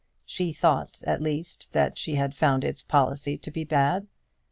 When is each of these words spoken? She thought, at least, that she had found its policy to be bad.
She 0.25 0.51
thought, 0.51 1.03
at 1.05 1.21
least, 1.21 1.73
that 1.73 1.95
she 1.95 2.15
had 2.15 2.33
found 2.33 2.63
its 2.63 2.81
policy 2.81 3.37
to 3.37 3.51
be 3.51 3.63
bad. 3.63 4.07